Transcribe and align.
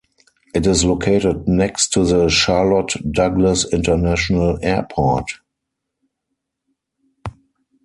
It 0.55 0.65
is 0.65 0.83
located 0.83 1.47
next 1.47 1.89
to 1.93 2.03
the 2.03 2.27
Charlotte-Douglas 2.27 3.71
International 3.71 4.57
Airport. 4.63 5.29